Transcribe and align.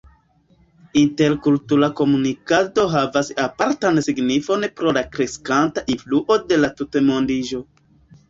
Interkultura 1.01 1.89
komunikado 1.99 2.85
havas 2.93 3.29
apartan 3.43 4.01
signifon 4.07 4.67
pro 4.81 4.93
la 4.99 5.03
kreskanta 5.17 5.83
influo 5.97 6.39
de 6.53 6.59
la 6.63 6.71
tutmondiĝo. 6.81 7.61